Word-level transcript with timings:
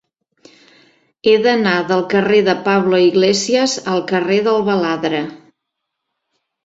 He 1.29 1.33
d'anar 1.43 1.73
del 1.91 2.01
carrer 2.13 2.39
de 2.49 2.55
Pablo 2.69 3.01
Iglesias 3.09 3.77
al 3.95 4.03
carrer 4.13 4.39
del 4.49 4.61
Baladre. 4.71 5.21